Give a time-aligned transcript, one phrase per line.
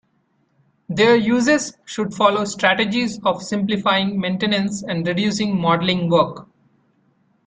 [0.89, 6.47] Their usage should follow strategies of simplifying maintenance and reducing modeling work.